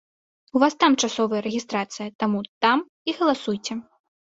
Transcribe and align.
У 0.55 0.61
вас 0.63 0.73
там 0.83 0.95
часовая 1.07 1.41
рэгістрацыя, 1.47 2.15
таму 2.25 2.43
там 2.67 2.85
і 3.09 3.17
галасуйце. 3.21 3.81